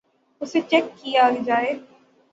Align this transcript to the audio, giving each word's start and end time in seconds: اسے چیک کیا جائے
اسے 0.41 0.59
چیک 0.69 0.83
کیا 0.97 1.29
جائے 1.45 1.71